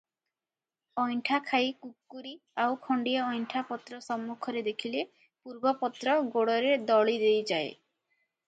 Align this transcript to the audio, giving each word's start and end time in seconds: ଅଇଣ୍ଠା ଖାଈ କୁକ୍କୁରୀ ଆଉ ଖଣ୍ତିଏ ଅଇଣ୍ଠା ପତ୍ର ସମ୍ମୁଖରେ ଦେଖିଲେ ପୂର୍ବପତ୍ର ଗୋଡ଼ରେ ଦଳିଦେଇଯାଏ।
ଅଇଣ୍ଠା 1.01 1.37
ଖାଈ 1.49 1.67
କୁକ୍କୁରୀ 1.83 2.31
ଆଉ 2.63 2.79
ଖଣ୍ତିଏ 2.87 3.19
ଅଇଣ୍ଠା 3.25 3.63
ପତ୍ର 3.73 3.99
ସମ୍ମୁଖରେ 4.07 4.65
ଦେଖିଲେ 4.71 5.05
ପୂର୍ବପତ୍ର 5.25 6.17
ଗୋଡ଼ରେ 6.37 6.75
ଦଳିଦେଇଯାଏ। 6.89 7.73